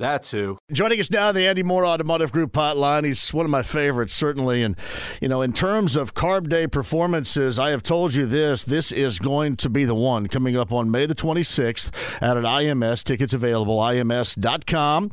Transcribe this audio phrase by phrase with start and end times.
[0.00, 0.56] That's who.
[0.72, 3.04] Joining us now, the Andy Moore Automotive Group hotline.
[3.04, 4.62] He's one of my favorites, certainly.
[4.62, 4.74] And,
[5.20, 8.64] you know, in terms of Carb Day performances, I have told you this.
[8.64, 11.90] This is going to be the one coming up on May the 26th
[12.22, 13.04] at an IMS.
[13.04, 15.10] Tickets available, IMS.com.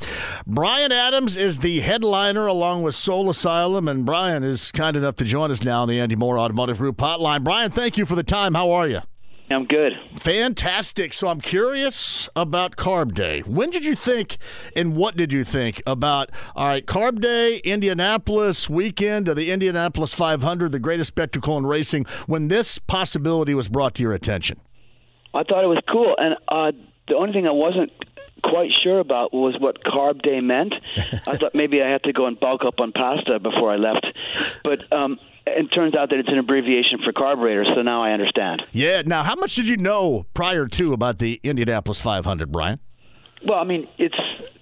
[0.48, 3.90] Bryan Adams is the headliner along with Soul Asylum.
[3.90, 6.96] And Brian is kind enough to join us now on the Andy Moore Automotive Group
[6.96, 7.44] hotline.
[7.44, 8.54] Brian, thank you for the time.
[8.54, 9.02] How are you?
[9.50, 9.94] I'm good.
[10.18, 11.14] Fantastic.
[11.14, 13.42] So I'm curious about Carb Day.
[13.42, 14.38] When did you think
[14.76, 20.14] and what did you think about, all right, Carb Day, Indianapolis weekend of the Indianapolis
[20.14, 24.60] 500, the greatest spectacle in racing, when this possibility was brought to your attention?
[25.34, 26.16] I thought it was cool.
[26.18, 26.72] And uh,
[27.08, 27.92] the only thing I wasn't
[28.44, 30.74] quite sure about was what carb day meant.
[31.26, 34.08] I thought maybe I had to go and bulk up on pasta before I left.
[34.64, 35.20] But um,
[35.58, 38.66] it turns out that it's an abbreviation for carburetor, so now I understand.
[38.72, 39.04] Yeah.
[39.06, 42.80] Now, how much did you know prior to about the Indianapolis 500, Brian?
[43.46, 44.18] Well, I mean, it's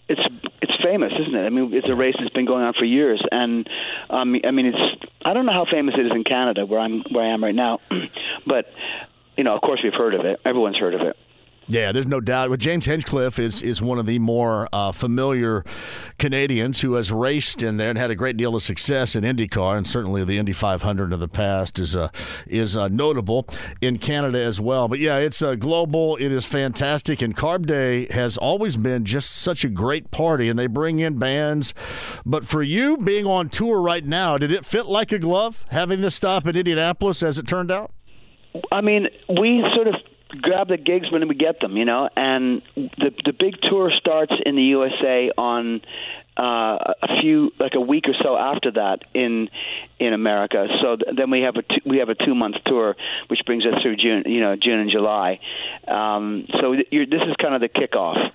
[0.08, 0.22] it's
[0.62, 1.46] it's famous, isn't it?
[1.46, 3.68] I mean, it's a race that's been going on for years, and
[4.10, 7.04] um, I mean, it's I don't know how famous it is in Canada, where I'm
[7.12, 7.80] where I am right now,
[8.46, 8.74] but
[9.38, 10.40] you know, of course, we've heard of it.
[10.46, 11.18] Everyone's heard of it.
[11.68, 12.50] Yeah, there's no doubt.
[12.50, 15.64] But James Hinchcliffe is is one of the more uh, familiar
[16.20, 19.76] Canadians who has raced in there and had a great deal of success in IndyCar,
[19.76, 22.10] and certainly the Indy 500 of the past is uh,
[22.46, 23.48] is uh, notable
[23.82, 24.88] in Canada as well.
[24.88, 26.18] But yeah, it's uh, global.
[26.18, 30.60] It is fantastic, and Carb Day has always been just such a great party, and
[30.60, 31.74] they bring in bands.
[32.28, 36.02] But for you being on tour right now, did it fit like a glove having
[36.02, 37.92] this stop in Indianapolis as it turned out?
[38.72, 39.96] I mean, we sort of
[40.42, 42.10] grab the gigs when we get them, you know.
[42.16, 45.82] And the the big tour starts in the USA on
[46.38, 49.50] uh, a few like a week or so after that in
[50.00, 50.68] in America.
[50.82, 52.96] So th- then we have a two, we have a two month tour,
[53.28, 55.40] which brings us through June, you know, June and July.
[55.88, 58.32] Um, so you're, this is kind of the kickoff.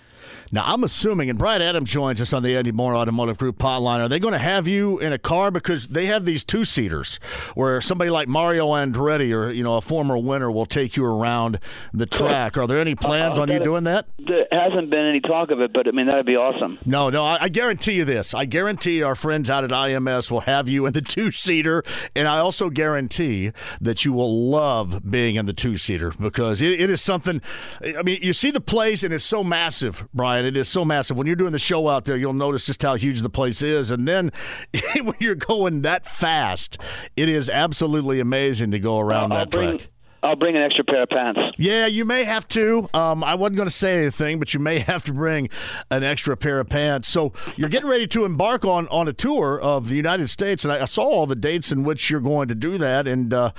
[0.53, 4.01] Now, I'm assuming, and Bryan Adams joins us on the Andy Moore Automotive Group hotline.
[4.01, 7.21] Are they going to have you in a car because they have these two seaters
[7.55, 11.61] where somebody like Mario Andretti or you know a former winner will take you around
[11.93, 12.59] the track?
[12.59, 14.07] Are there any plans uh, on you doing that?
[14.19, 16.79] There hasn't been any talk of it, but I mean that'd be awesome.
[16.85, 18.35] No, no, I, I guarantee you this.
[18.35, 21.85] I guarantee our friends out at IMS will have you in the two seater,
[22.17, 26.81] and I also guarantee that you will love being in the two seater because it,
[26.81, 27.41] it is something.
[27.83, 30.09] I mean, you see the place and it's so massive,
[30.41, 31.17] Bryan it is so massive.
[31.17, 33.91] When you're doing the show out there, you'll notice just how huge the place is.
[33.91, 34.33] And then
[35.03, 36.79] when you're going that fast,
[37.17, 39.91] it is absolutely amazing to go around that bring, track.
[40.23, 41.41] I'll bring an extra pair of pants.
[41.57, 42.91] Yeah, you may have to.
[42.93, 45.49] Um, I wasn't going to say anything, but you may have to bring
[45.91, 47.09] an extra pair of pants.
[47.09, 50.73] So you're getting ready to embark on on a tour of the United States, and
[50.73, 53.07] I, I saw all the dates in which you're going to do that.
[53.07, 53.53] And uh,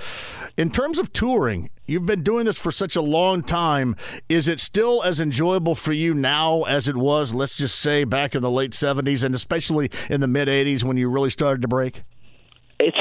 [0.56, 3.96] in terms of touring, you've been doing this for such a long time.
[4.28, 8.36] Is it still as enjoyable for you now as it was, let's just say, back
[8.36, 11.68] in the late '70s, and especially in the mid '80s when you really started to
[11.68, 12.04] break?
[12.78, 12.98] It's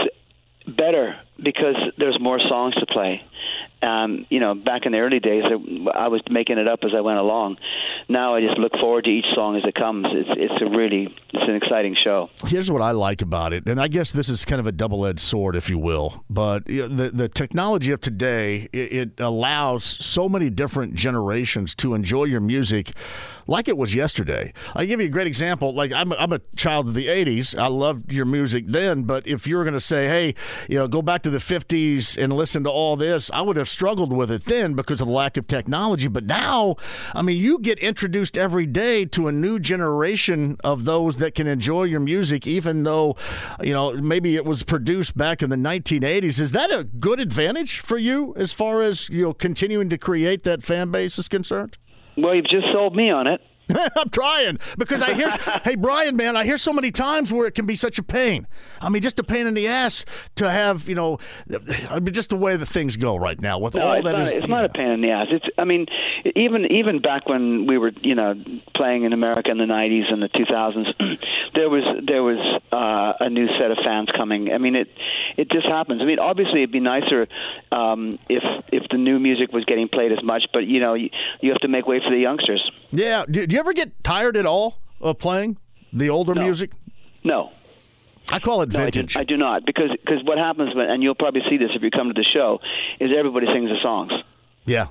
[0.78, 3.22] better because there's more songs to play
[3.82, 5.44] um, you know, back in the early days,
[5.94, 7.58] I was making it up as I went along.
[8.10, 10.06] Now I just look forward to each song as it comes.
[10.12, 12.30] It's it's a really it's an exciting show.
[12.46, 15.20] Here's what I like about it, and I guess this is kind of a double-edged
[15.20, 16.24] sword, if you will.
[16.30, 21.74] But you know, the the technology of today it, it allows so many different generations
[21.76, 22.92] to enjoy your music
[23.48, 24.54] like it was yesterday.
[24.76, 25.74] I'll give you a great example.
[25.74, 27.58] Like I'm, I'm a child of the '80s.
[27.58, 30.36] I loved your music then, but if you were going to say, hey,
[30.70, 33.70] you know, go back to the '50s and listen to all this, I would have
[33.72, 36.08] struggled with it then because of the lack of technology.
[36.08, 36.76] But now,
[37.16, 41.48] I mean, you get introduced every day to a new generation of those that can
[41.48, 43.16] enjoy your music, even though,
[43.62, 46.40] you know, maybe it was produced back in the 1980s.
[46.40, 50.44] Is that a good advantage for you as far as, you know, continuing to create
[50.44, 51.78] that fan base is concerned?
[52.18, 53.42] Well, you've just sold me on it.
[53.96, 55.30] I'm trying because I hear,
[55.64, 58.48] hey Brian, man, I hear so many times where it can be such a pain.
[58.80, 61.20] I mean, just a pain in the ass to have, you know,
[61.90, 64.22] I mean, just the way the things go right now with no, all that not,
[64.22, 65.28] is- It's not a pain in the ass.
[65.30, 65.46] It's.
[65.58, 65.86] I mean,
[66.36, 68.34] even even back when we were, you know,
[68.76, 71.20] playing in America in the '90s and the 2000s,
[71.56, 72.40] there was there was
[72.72, 74.52] uh, a new set of fans coming.
[74.52, 74.88] I mean, it
[75.38, 76.02] it just happens.
[76.02, 77.28] I mean, obviously, it'd be nicer
[77.72, 81.10] um, if if the new music was getting played as much, but you know, you,
[81.42, 82.62] you have to make way for the youngsters.
[82.92, 83.26] Yeah.
[83.30, 85.58] Do, do you ever get tired at all of playing
[85.94, 86.42] the older No.
[86.44, 86.72] music?
[87.24, 87.52] No,
[88.32, 89.16] I call it No, I do, vintage.
[89.18, 91.92] I do not because because what happens when, and you'll probably see this if you
[91.92, 92.60] come to the show,
[93.00, 94.12] is everybody sings the songs.
[94.66, 94.88] yeah.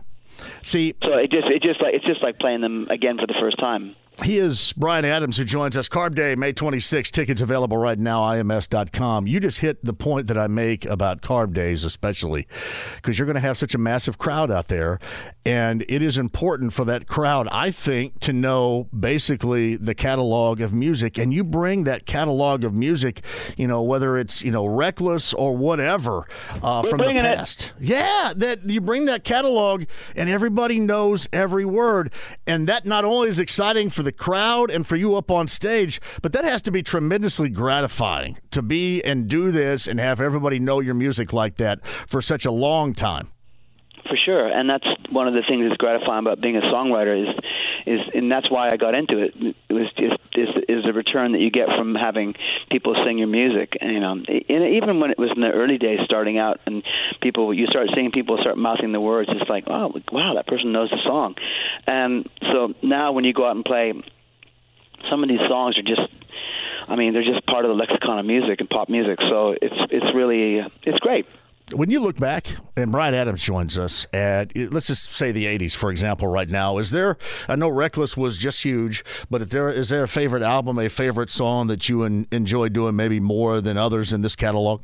[0.63, 3.35] See, So it just it just like it's just like playing them again for the
[3.39, 3.95] first time.
[4.23, 5.89] He is Bryan Adams, who joins us.
[5.89, 7.11] Carb Day, May 26.
[7.11, 9.27] Tickets available right now, IMS.com.
[9.27, 12.47] You just hit the point that I make about Carb Days, especially
[12.97, 14.99] because you're going to have such a massive crowd out there.
[15.47, 20.75] And it is important for that crowd, I think, to know basically the catalog of
[20.75, 21.17] music.
[21.17, 23.25] And you bring that catalog of music,
[23.57, 26.27] you know, whether it's, you know, reckless or whatever
[26.63, 27.37] uh, from the bringing it.
[27.37, 27.73] past.
[27.81, 29.85] Yeah, that you bring that catalog
[30.15, 32.13] and everybody knows every word.
[32.47, 36.01] And that not only is exciting for the crowd and for you up on stage,
[36.23, 40.59] but that has to be tremendously gratifying to be and do this and have everybody
[40.59, 43.31] know your music like that for such a long time.
[44.11, 47.33] For sure, and that's one of the things that's gratifying about being a songwriter is,
[47.87, 49.35] is, and that's why I got into it.
[49.69, 52.35] It was just is, is the return that you get from having
[52.73, 53.79] people sing your music.
[53.81, 54.25] And, you know, and
[54.75, 56.83] even when it was in the early days, starting out, and
[57.23, 59.31] people, you start seeing people start mouthing the words.
[59.33, 61.37] It's like, oh, wow, that person knows the song.
[61.87, 63.93] And so now, when you go out and play,
[65.09, 66.13] some of these songs are just.
[66.89, 69.21] I mean, they're just part of the lexicon of music and pop music.
[69.21, 71.27] So it's it's really it's great.
[71.73, 72.47] When you look back,
[72.77, 76.79] and Bryan Adams joins us at, let's just say the 80s, for example, right now,
[76.79, 77.17] is there,
[77.49, 81.31] I know Reckless was just huge, but there, is there a favorite album, a favorite
[81.31, 84.83] song that you en- enjoy doing maybe more than others in this catalog?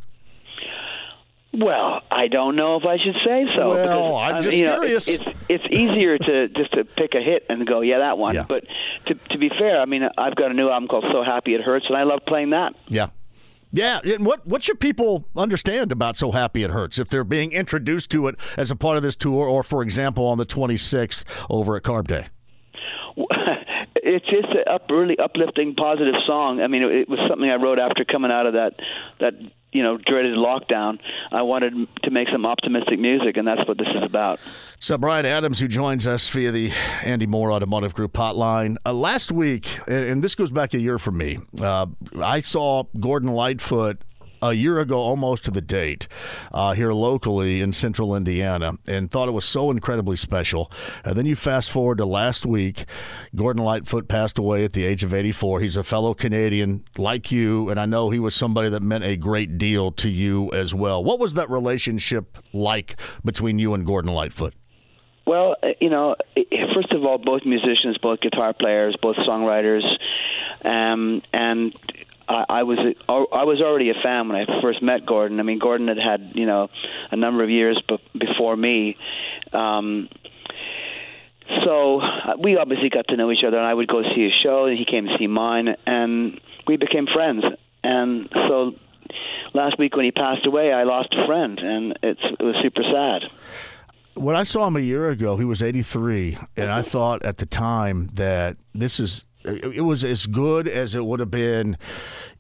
[1.53, 3.71] Well, I don't know if I should say so.
[3.71, 5.09] Well, because, I'm I mean, just you know, curious.
[5.09, 8.35] It's, it's it's easier to just to pick a hit and go, yeah, that one.
[8.35, 8.45] Yeah.
[8.47, 8.65] But
[9.07, 11.63] to to be fair, I mean, I've got a new album called So Happy It
[11.63, 12.75] Hurts, and I love playing that.
[12.89, 13.09] Yeah.
[13.73, 17.53] Yeah, and what what should people understand about So Happy It Hurts if they're being
[17.53, 21.25] introduced to it as a part of this tour, or for example on the 26th
[21.51, 22.29] over at Carb Day?
[23.97, 26.61] it's just an up, really uplifting, positive song.
[26.61, 28.75] I mean, it, it was something I wrote after coming out of that
[29.21, 29.35] that
[29.77, 30.99] you know dreaded lockdown.
[31.31, 31.75] I wanted
[32.05, 34.41] to make some optimistic music, and that's what this is about.
[34.81, 39.31] So Bryan Adams, who joins us via the Andy Moore Automotive Group hotline, uh, last
[39.31, 41.39] week, and, this goes back a year for me.
[41.61, 41.87] Uh,
[42.19, 44.03] I saw Gordon Lightfoot
[44.51, 46.09] a year ago, almost to the date,
[46.53, 50.71] uh, here locally in central Indiana, and thought it was so incredibly special.
[51.05, 52.87] And then you fast forward to last week,
[53.35, 55.61] Gordon Lightfoot passed away at the age of 84.
[55.61, 59.17] He's a fellow Canadian like you, and I know he was somebody that meant a
[59.17, 61.03] great deal to you as well.
[61.03, 64.55] What was that relationship like between you and Gordon Lightfoot?
[65.27, 66.15] Well, uh, you know,
[66.75, 69.83] first of all, both musicians, both guitar players, both songwriters,
[70.65, 71.75] um, and
[72.29, 72.79] I, I was
[73.09, 75.41] I was already a fan when I first met Gordon.
[75.41, 76.69] I mean, Gordon had had you know
[77.11, 78.97] a number of years be- before me.
[79.53, 80.09] Um,
[81.65, 84.33] so uh, we obviously got to know each other, and I would go see his
[84.43, 87.45] show, and he came to see mine, and we became friends.
[87.85, 88.73] And so
[89.55, 92.83] last week when he passed away, I lost a friend, and it's, it was super
[92.83, 93.31] sad.
[94.15, 97.47] when I saw him a year ago, he was 83, and I thought at the
[97.47, 101.77] time that this is it was as good as it would have been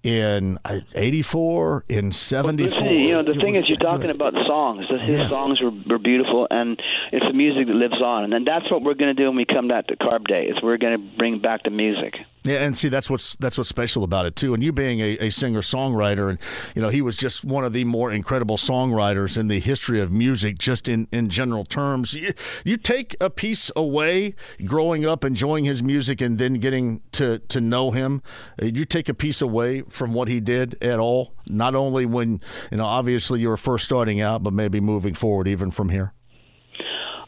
[0.02, 2.68] in uh, 84, in 74.
[2.78, 4.14] Listen, you know, the thing is, you're talking good.
[4.16, 4.86] about songs.
[4.88, 5.28] The- His Yeah.
[5.28, 6.80] songs were, were beautiful, and
[7.12, 8.25] it's the music that lives on.
[8.25, 10.46] And then that's what we're going to do when we come back to Carb Day.
[10.46, 12.14] Is we're going to bring back the music.
[12.46, 14.54] Yeah, and see that's what's that's what's special about it too.
[14.54, 16.38] And you being a, a singer songwriter, and
[16.76, 20.12] you know he was just one of the more incredible songwriters in the history of
[20.12, 22.14] music, just in, in general terms.
[22.14, 22.32] You,
[22.64, 24.34] you take a piece away,
[24.64, 28.22] growing up enjoying his music, and then getting to to know him.
[28.62, 31.34] uh, You take a piece away from what he did at all.
[31.48, 35.48] Not only when you know obviously you were first starting out, but maybe moving forward
[35.48, 36.12] even from here.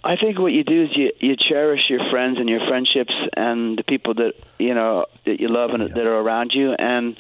[0.05, 3.77] I think what you do is you you cherish your friends and your friendships and
[3.79, 7.17] the people that you know that you love and that are around you, and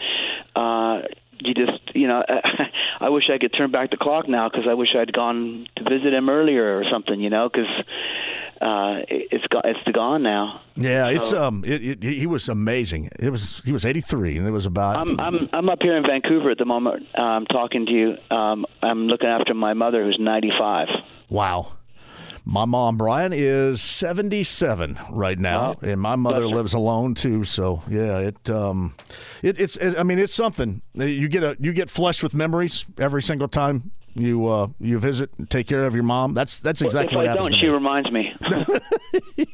[0.57, 1.03] uh,
[1.41, 2.23] you just you know
[3.01, 5.83] I wish I could turn back the clock now because I wish I'd gone to
[5.85, 7.69] visit him earlier or something, you know, because
[8.61, 10.61] uh, it- it's gone it's gone now.
[10.77, 13.11] Yeah, it's um, it, it, he was amazing.
[13.19, 14.97] It was he was eighty three, and it was about.
[14.97, 17.07] I'm I'm I'm up here in Vancouver at the moment.
[17.19, 18.17] Um, talking to you.
[18.37, 20.89] Um, I'm looking after my mother who's 95.
[21.29, 21.73] Wow.
[22.51, 25.77] My mom, Brian, is 77 right now, Wow.
[25.83, 27.45] and my mother lives alone too.
[27.45, 28.95] So yeah, it um,
[29.43, 32.87] it, it's it, I mean it's something you get a you get flushed with memories
[32.99, 36.35] every single time you uh you visit and take care of your mom.
[36.35, 37.47] That's that's exactly if what I happens.
[37.47, 37.73] don't, to she me.
[37.73, 38.33] reminds me.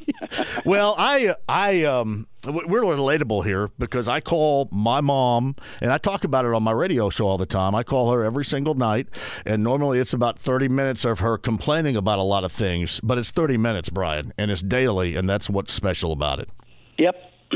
[0.65, 6.23] Well, I I um we're relatable here because I call my mom and I talk
[6.23, 7.73] about it on my radio show all the time.
[7.75, 9.07] I call her every single night,
[9.45, 13.17] and normally it's about thirty minutes of her complaining about a lot of things, but
[13.17, 16.49] it's thirty minutes, Brian, and it's daily, and that's what's special about it.
[16.97, 17.15] yep.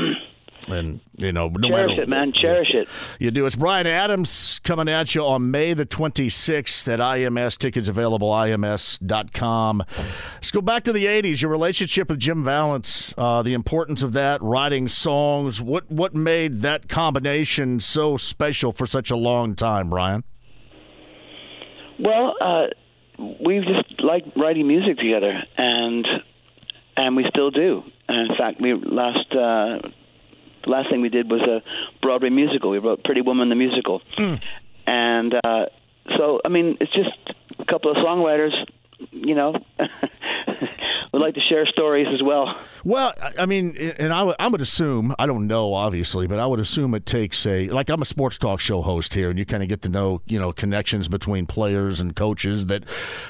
[0.68, 2.32] And you know, no Cherish matter it, man.
[2.34, 2.88] Cherish it.
[3.18, 3.46] You do.
[3.46, 7.56] It's Bryan Adams coming at you on May the 26th at IMS.
[7.56, 9.82] Tickets available, IMS.com.
[10.34, 11.42] Let's go back to the 80s.
[11.42, 15.60] Your relationship with Jim Vallance, uh, the importance of that, writing songs.
[15.62, 20.24] What, what made that combination so special for such a long time, Brian?
[21.98, 22.66] Well, uh,
[23.44, 26.06] we just like writing music together, and
[26.96, 27.82] and we still do.
[28.08, 29.88] And in fact, we last uh,
[30.66, 31.62] last thing we did was a
[32.02, 32.70] Broadway musical.
[32.70, 34.02] We wrote Pretty Woman the musical,
[34.86, 35.66] and uh,
[36.16, 37.10] so I mean, it's just
[37.58, 38.52] a couple of songwriters.
[39.12, 39.54] You know,
[41.12, 42.54] we like to share stories as well.
[42.84, 46.46] Well, I- I mean, and I I would assume, I don't know, obviously, but I
[46.46, 49.46] would assume it takes a, like I'm a sports talk show host here, and you
[49.46, 52.84] kind of get to know, you know, connections between players and coaches that,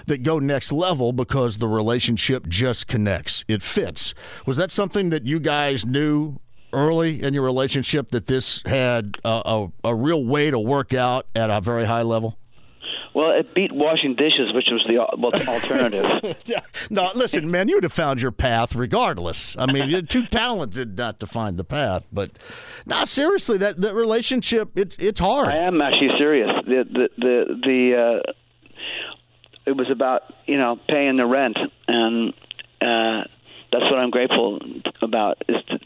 [0.07, 3.45] that go next level because the relationship just connects.
[3.47, 4.13] It fits.
[4.47, 6.41] Was that something that you guys knew
[6.73, 11.27] early in your relationship that this had a, a, a real way to work out
[11.35, 12.37] at a very high level?
[13.13, 16.37] Well, it beat washing dishes, which was the al- well, alternative.
[16.45, 16.61] Yeah.
[16.91, 19.57] No, listen, man, you would have found your path regardless.
[19.59, 22.07] I mean, you're too talented not to find the path.
[22.13, 22.31] But,
[22.87, 25.49] no, seriously, that, that relationship, it, it's hard.
[25.49, 26.51] I am actually serious.
[26.65, 28.33] The the the, the uh,
[29.67, 31.59] it was about you know paying the rent,
[31.89, 32.33] and
[32.81, 33.27] uh,
[33.73, 34.61] that's what I'm grateful
[35.03, 35.79] about is to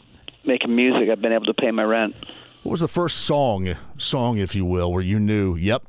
[0.47, 1.09] making music.
[1.11, 2.15] I've been able to pay my rent.
[2.63, 5.83] What was the first song, song, if you will, where you knew, yep,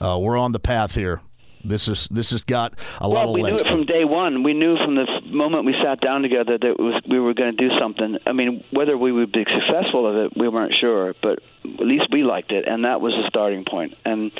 [0.00, 1.20] uh, we're on the path here.
[1.64, 4.42] This is this has got a lot Well, of we knew it from day one.
[4.42, 7.56] We knew from the moment we sat down together that it was we were going
[7.56, 8.18] to do something.
[8.26, 12.06] I mean, whether we would be successful of it, we weren't sure, but at least
[12.10, 13.94] we liked it, and that was the starting point.
[14.04, 14.32] And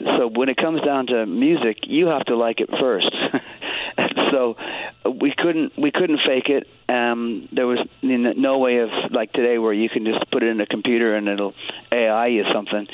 [0.00, 3.14] so, when it comes down to music, you have to like it first.
[4.30, 4.56] so,
[5.04, 6.66] we couldn't we couldn't fake it.
[6.88, 10.60] Um, there was no way of like today where you can just put it in
[10.60, 11.54] a computer and it'll
[11.90, 12.86] AI you something.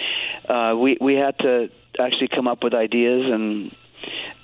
[0.48, 3.74] Uh, we we had to actually come up with ideas and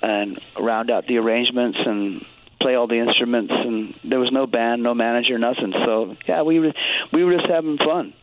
[0.01, 2.25] and round out the arrangements and
[2.61, 6.59] play all the instruments and there was no band no manager nothing so yeah we
[6.59, 6.73] were
[7.13, 8.13] we were just having fun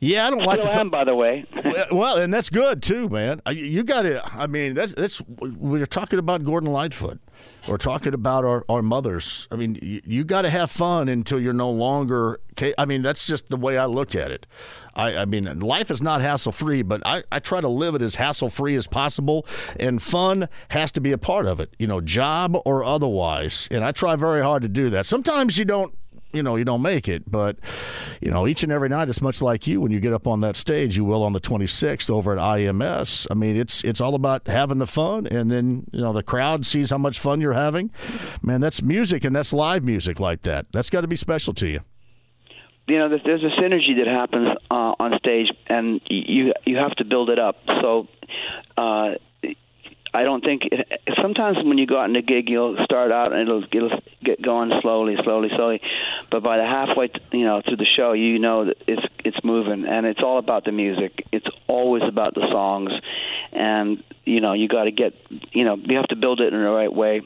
[0.00, 0.62] yeah, I don't like to.
[0.62, 1.44] still talk- am by the way
[1.92, 3.40] Well, and that's good too, man.
[3.48, 4.24] You- You got to.
[4.34, 5.20] I mean, that's that's.
[5.38, 7.20] We're talking about Gordon Lightfoot.
[7.68, 9.46] We're talking about our, our mothers.
[9.50, 12.40] I mean, you, you got to have fun until you're no longer.
[12.78, 14.46] I mean, that's just the way I look at it.
[14.94, 18.02] I, I mean, life is not hassle free, but I, I try to live it
[18.02, 19.46] as hassle free as possible,
[19.78, 21.74] and fun has to be a part of it.
[21.78, 25.06] You know, job or otherwise, and I try very hard to do that.
[25.06, 25.94] Sometimes you don't
[26.32, 27.30] you know you don't make it.
[27.30, 27.56] But
[28.20, 29.80] you know each and every night it's much like you.
[29.80, 33.26] When you get up on that stage you will on the 26th over at IMS
[33.30, 36.66] I mean it's it's all about having the fun and then you know the crowd
[36.66, 37.90] sees how much fun you're having.
[38.42, 40.66] Man that's music and that's live music like that.
[40.72, 41.80] That's got to be special to you.
[42.88, 47.04] You know there's, a synergy that happens uh, on stage and you you have to
[47.04, 47.56] build it up.
[47.80, 48.08] So
[48.76, 49.14] uh
[50.12, 50.88] I don't think it,
[51.20, 54.42] sometimes when you go out in a gig you'll start out and it'll it'll get
[54.42, 55.80] going slowly slowly slowly.
[56.30, 59.86] But by the halfway you know through the show you know that it's it's moving
[59.86, 61.26] and it's all about the music.
[61.32, 62.90] It's always about the songs
[63.52, 65.14] and you know you got to get
[65.52, 67.20] you know you have to build it in the right way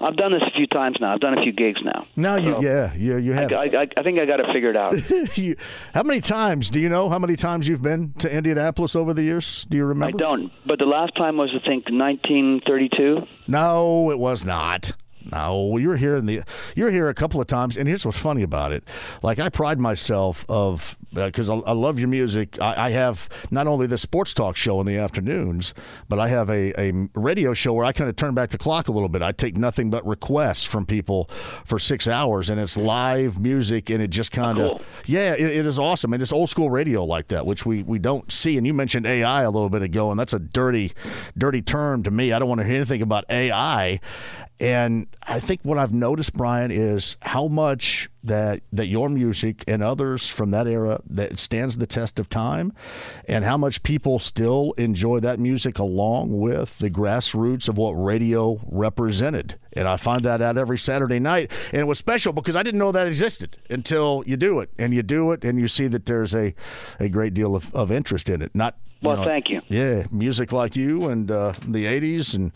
[0.00, 2.52] I've done this a few times now I've done a few gigs now now you
[2.52, 4.94] So, yeah you you have I, I, I think I got it figured out
[5.36, 5.56] you,
[5.94, 9.22] how many times do you know how many times you've been to Indianapolis over the
[9.22, 10.16] years do you remember?
[10.16, 10.52] I don't.
[10.66, 13.26] But the last time was, I think, 1932.
[13.46, 14.92] No, it was not.
[15.30, 16.42] No, you were here in the
[16.74, 18.82] you were here a couple of times, and here's what's funny about it.
[19.22, 22.60] Like I pride myself of because I, I love your music.
[22.60, 25.74] I, I have not only the sports talk show in the afternoons,
[26.08, 28.88] but I have a, a radio show where I kind of turn back the clock
[28.88, 29.22] a little bit.
[29.22, 31.28] I take nothing but requests from people
[31.64, 34.80] for six hours, and it's live music, and it just kind of Cool.
[35.06, 37.98] yeah, it, it is awesome, and it's old school radio like that, which we we
[37.98, 38.56] don't see.
[38.56, 40.92] And you mentioned AI a little bit ago, and that's a dirty,
[41.36, 42.32] dirty term to me.
[42.32, 44.00] I don't want to hear anything about AI.
[44.60, 47.97] And I think what I've noticed, Brian, is how much
[48.28, 52.72] that that your music and others from that era that stands the test of time,
[53.26, 58.60] and how much people still enjoy that music along with the grassroots of what radio
[58.66, 61.52] represented And I find that out every Saturday night.
[61.72, 64.70] And it was special because I didn't know that existed until you do it.
[64.78, 66.54] And you do it and you see that there's a,
[66.98, 68.50] a great deal of, of interest in it.
[68.54, 69.60] Not well, know, thank you.
[69.68, 72.52] Yeah, music like you and uh, the '80s, and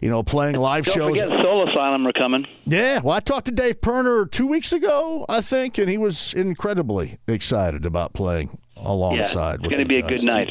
[0.00, 1.20] you know, playing live Don't shows.
[1.20, 2.46] forget Soul Asylum are coming.
[2.64, 6.32] Yeah, well, I talked to Dave Pirner two weeks ago, I think, and he was
[6.34, 9.60] incredibly excited about playing alongside.
[9.60, 10.48] Yeah, it's going to be a good night.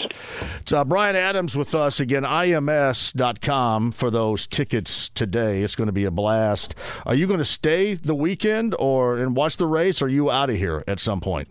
[0.61, 2.23] It's uh, Bryan Adams with us again.
[2.23, 5.63] IMS.com for those tickets today.
[5.63, 6.75] It's going to be a blast.
[7.05, 10.01] Are you going to stay the weekend or and watch the race?
[10.01, 11.49] Or are you out of here at some point?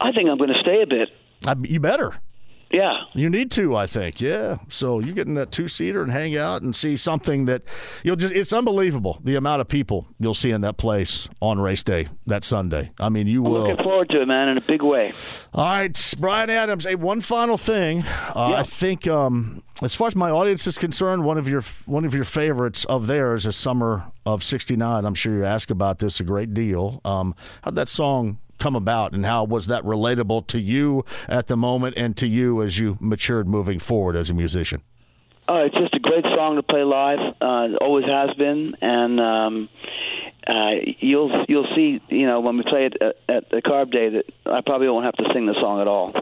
[0.00, 1.08] I think I'm going to stay a bit.
[1.46, 2.14] I, you better.
[2.72, 3.02] Yeah.
[3.12, 4.20] You need to, I think.
[4.20, 4.56] Yeah.
[4.68, 7.62] So you get in that two seater and hang out and see something that
[8.02, 11.82] you'll just it's unbelievable the amount of people you'll see in that place on race
[11.82, 12.90] day that Sunday.
[12.98, 15.12] I mean you I'm will looking forward to it, man, in a big way.
[15.52, 18.00] All right, Bryan Adams, hey, one final thing.
[18.00, 18.60] Uh, Yeah.
[18.60, 22.14] I think um, as far as my audience is concerned, one of your one of
[22.14, 25.04] your favorites of theirs is Summer of '69.
[25.04, 27.00] I'm sure you ask about this a great deal.
[27.04, 31.56] Um, how'd that song come about, and how was that relatable to you at the
[31.56, 34.82] moment, and to you as you matured moving forward as a musician?
[35.48, 37.18] Oh, it's just a great song to play live.
[37.18, 39.68] Uh, it always has been, and um,
[40.46, 42.00] uh, you'll you'll see.
[42.08, 45.04] You know, when we play it at, at the Carb Day, that I probably won't
[45.04, 46.14] have to sing the song at all.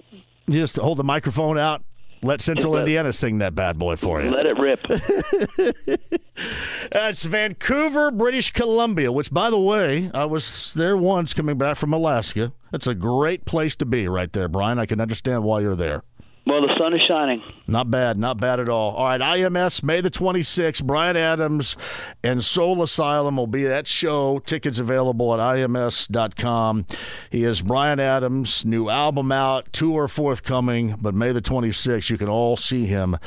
[0.47, 1.83] You just hold the microphone out.
[2.23, 4.31] Let Central let- Indiana sing that bad boy for you.
[4.31, 4.81] Let it rip.
[6.93, 11.93] That's Vancouver, British Columbia, which, by the way, I was there once coming back from
[11.93, 12.53] Alaska.
[12.73, 14.79] It's a great place to be right there, Brian.
[14.79, 16.03] I can understand why you're there.
[16.47, 17.43] Well, the sun is shining.
[17.69, 18.95] Not bad, not bad at all.
[18.95, 20.83] All right, IMS, May the 26th.
[20.85, 21.77] Bryan Adams
[22.25, 24.41] and Soul Asylum will be at show.
[24.41, 26.87] Tickets available at IMS.com.
[27.31, 32.29] He is Bryan Adams, new album out, tour forthcoming, but May the 26th, you can
[32.29, 33.19] all see him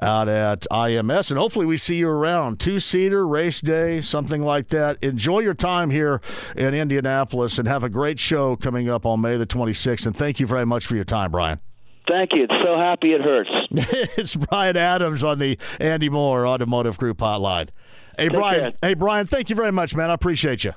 [0.00, 1.30] out at IMS.
[1.30, 2.60] And hopefully, we see you around.
[2.60, 5.00] Two seater, race day, something like that.
[5.02, 6.20] Enjoy your time here
[6.56, 10.06] in Indianapolis and have a great show coming up on May the 26th.
[10.06, 11.60] And thank you very much for your time, Brian.
[12.08, 12.42] Thank you.
[12.42, 13.50] It's so happy it hurts.
[14.16, 17.70] it's Bryan Adams on the Andy Moore Automotive Group hotline.
[18.18, 18.60] Hey, Brian.
[18.60, 18.72] care.
[18.82, 19.26] Hey, Brian.
[19.26, 20.10] Thank you very much, man.
[20.10, 20.72] I appreciate you.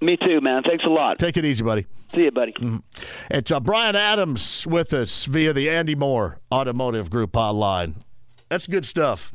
[0.00, 0.62] Me too, man.
[0.62, 1.18] Thanks a lot.
[1.18, 1.86] Take it easy, buddy.
[2.14, 2.54] See you, buddy.
[3.30, 7.96] It's uh, Bryan Adams with us via the Andy Moore Automotive Group hotline.
[8.48, 9.32] That's good stuff.